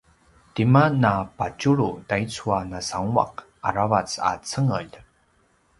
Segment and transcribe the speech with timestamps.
[0.53, 3.35] tima napadjulu taicu a nasanguaq
[3.67, 4.93] aravac a cengelj?